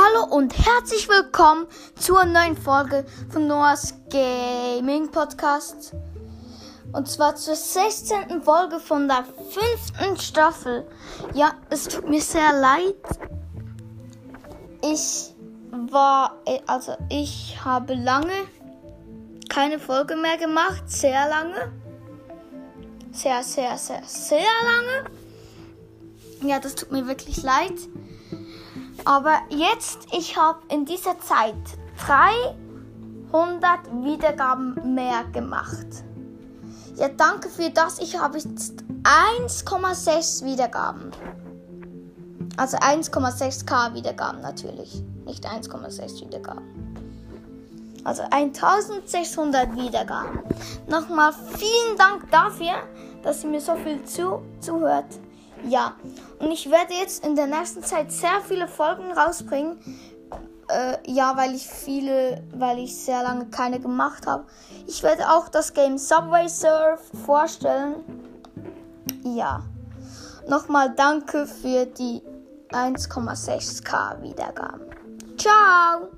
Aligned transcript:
Hallo 0.00 0.32
und 0.32 0.56
herzlich 0.56 1.08
willkommen 1.08 1.66
zur 1.96 2.24
neuen 2.24 2.56
Folge 2.56 3.04
von 3.30 3.48
Noahs 3.48 3.94
Gaming 4.10 5.10
Podcast. 5.10 5.92
Und 6.92 7.08
zwar 7.08 7.34
zur 7.34 7.56
16. 7.56 8.42
Folge 8.44 8.78
von 8.78 9.08
der 9.08 9.24
fünften 9.24 10.16
Staffel. 10.16 10.86
Ja, 11.34 11.54
es 11.68 11.88
tut 11.88 12.08
mir 12.08 12.20
sehr 12.20 12.52
leid. 12.60 12.94
Ich 14.84 15.34
war, 15.90 16.36
also 16.68 16.92
ich 17.08 17.58
habe 17.64 17.94
lange 17.94 18.46
keine 19.48 19.80
Folge 19.80 20.14
mehr 20.14 20.36
gemacht. 20.36 20.84
Sehr 20.86 21.28
lange. 21.28 21.72
Sehr, 23.10 23.42
sehr, 23.42 23.76
sehr, 23.76 24.04
sehr 24.04 24.38
lange. 24.62 25.10
Ja, 26.42 26.60
das 26.60 26.76
tut 26.76 26.92
mir 26.92 27.08
wirklich 27.08 27.42
leid. 27.42 27.74
Aber 29.08 29.38
jetzt, 29.48 30.06
ich 30.12 30.36
habe 30.36 30.58
in 30.68 30.84
dieser 30.84 31.18
Zeit 31.18 31.54
300 32.06 33.86
Wiedergaben 34.04 34.94
mehr 34.94 35.24
gemacht. 35.32 35.86
Ja, 36.94 37.08
danke 37.08 37.48
für 37.48 37.70
das. 37.70 38.00
Ich 38.00 38.20
habe 38.20 38.36
jetzt 38.36 38.84
1,6 39.04 40.44
Wiedergaben. 40.44 41.10
Also 42.58 42.76
1,6k 42.76 43.94
Wiedergaben 43.94 44.42
natürlich. 44.42 45.02
Nicht 45.24 45.46
1,6 45.46 46.26
Wiedergaben. 46.26 46.94
Also 48.04 48.24
1600 48.30 49.74
Wiedergaben. 49.74 50.40
Nochmal 50.86 51.32
vielen 51.32 51.96
Dank 51.96 52.30
dafür, 52.30 52.74
dass 53.22 53.42
ihr 53.42 53.48
mir 53.48 53.62
so 53.62 53.74
viel 53.76 54.04
zu, 54.04 54.42
zuhört. 54.60 55.06
Ja, 55.66 55.96
und 56.38 56.50
ich 56.50 56.70
werde 56.70 56.94
jetzt 56.94 57.24
in 57.24 57.34
der 57.34 57.46
nächsten 57.46 57.82
Zeit 57.82 58.12
sehr 58.12 58.40
viele 58.46 58.68
Folgen 58.68 59.12
rausbringen. 59.12 59.78
Äh, 60.68 60.98
ja, 61.06 61.36
weil 61.36 61.54
ich 61.54 61.66
viele, 61.66 62.42
weil 62.54 62.78
ich 62.78 62.96
sehr 62.96 63.22
lange 63.22 63.46
keine 63.46 63.80
gemacht 63.80 64.26
habe. 64.26 64.44
Ich 64.86 65.02
werde 65.02 65.30
auch 65.30 65.48
das 65.48 65.72
Game 65.72 65.96
Subway 65.96 66.48
Surf 66.48 67.00
vorstellen. 67.24 67.96
Ja. 69.24 69.62
Nochmal 70.46 70.94
danke 70.94 71.46
für 71.46 71.86
die 71.86 72.22
1,6k 72.70 74.22
Wiedergaben. 74.22 74.86
Ciao! 75.36 76.08